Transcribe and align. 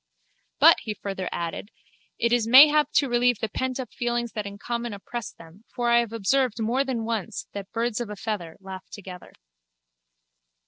But, 0.57 0.79
he 0.79 0.95
further 0.95 1.29
added, 1.31 1.69
it 2.17 2.33
is 2.33 2.47
mayhap 2.47 2.91
to 2.93 3.07
relieve 3.07 3.37
the 3.37 3.47
pentup 3.49 3.93
feelings 3.93 4.31
that 4.31 4.47
in 4.47 4.57
common 4.57 4.93
oppress 4.95 5.31
them 5.31 5.63
for 5.75 5.91
I 5.91 5.99
have 5.99 6.09
more 6.57 6.83
than 6.83 7.05
once 7.05 7.43
observed 7.43 7.47
that 7.53 7.71
birds 7.71 8.01
of 8.01 8.09
a 8.09 8.15
feather 8.15 8.57
laugh 8.59 8.89
together. 8.89 9.31